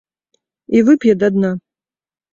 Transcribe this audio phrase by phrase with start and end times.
[0.79, 1.53] І вып'е да дна.